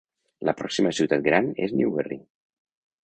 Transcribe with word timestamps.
La 0.49 0.53
pròxima 0.61 0.93
ciutat 0.99 1.23
gran 1.29 1.53
és 1.67 1.75
Newberry. 1.83 2.21